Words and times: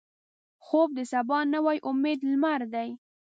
خوب 0.65 0.89
د 0.97 0.99
سبا 1.11 1.39
نوې 1.53 1.77
امیدي 1.89 2.25
لمر 2.33 2.61
دی 2.73 2.89